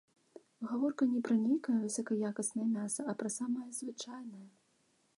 Гаворка 0.69 1.03
не 1.11 1.21
пра 1.27 1.35
нейкае 1.43 1.77
высакаякаснае 1.83 2.67
мяса, 2.77 3.01
а 3.13 3.19
пра 3.23 3.29
самае 3.39 3.69
звычайнае. 3.83 4.47